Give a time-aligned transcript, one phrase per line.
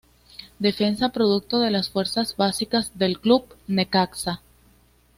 [0.57, 4.41] Defensa producto de las fuerzas básicas del Club Necaxa.